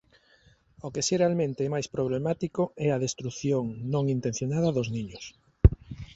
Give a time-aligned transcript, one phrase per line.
[0.85, 5.25] O que xeralmente é máis problemático é a destrución non intencionada dos niños.